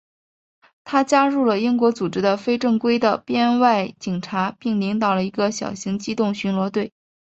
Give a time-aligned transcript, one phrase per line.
[0.83, 6.91] 他加入了英国组织的非正规的编外警察并领导了一个小型机动巡逻队。